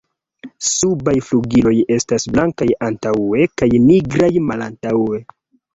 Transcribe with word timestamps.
Subaj 0.67 1.13
flugiloj 1.27 1.75
estas 1.97 2.27
blankaj 2.33 2.69
antaŭe 2.89 3.47
kaj 3.63 3.73
nigraj 3.87 4.33
malantaŭe. 4.51 5.25